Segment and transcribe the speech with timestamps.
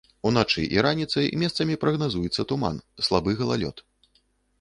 [0.27, 3.85] Уначы і раніцай месцамі прагназуецца туман, слабы галалёд.